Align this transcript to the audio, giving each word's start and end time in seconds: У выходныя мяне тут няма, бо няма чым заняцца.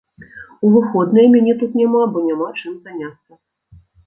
У 0.67 0.71
выходныя 0.75 1.27
мяне 1.35 1.53
тут 1.59 1.75
няма, 1.83 2.01
бо 2.17 2.25
няма 2.29 2.49
чым 2.59 2.73
заняцца. 2.89 3.31